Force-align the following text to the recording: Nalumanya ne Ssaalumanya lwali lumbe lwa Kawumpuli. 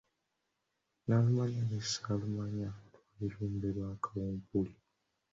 Nalumanya 1.05 1.61
ne 1.65 1.79
Ssaalumanya 1.85 2.69
lwali 2.79 3.27
lumbe 3.35 3.69
lwa 3.75 3.91
Kawumpuli. 4.03 4.73